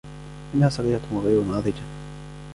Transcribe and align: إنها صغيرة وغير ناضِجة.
إنها 0.53 0.69
صغيرة 0.69 1.01
وغير 1.11 1.41
ناضِجة. 1.43 1.83